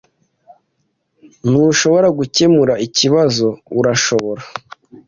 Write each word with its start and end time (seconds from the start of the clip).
Ntushobora 1.49 2.07
gukemura 2.17 2.73
ikibazo, 2.85 3.47
urashobora? 3.79 4.41